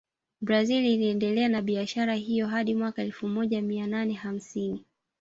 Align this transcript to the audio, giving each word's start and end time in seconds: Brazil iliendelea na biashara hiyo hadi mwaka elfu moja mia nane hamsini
Brazil 0.41 0.85
iliendelea 0.85 1.49
na 1.49 1.61
biashara 1.61 2.13
hiyo 2.15 2.47
hadi 2.47 2.75
mwaka 2.75 3.01
elfu 3.01 3.27
moja 3.27 3.61
mia 3.61 3.87
nane 3.87 4.13
hamsini 4.13 4.85